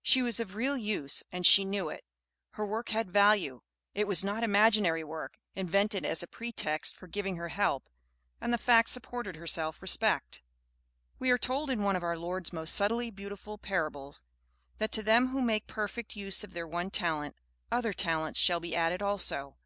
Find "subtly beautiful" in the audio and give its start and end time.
12.76-13.58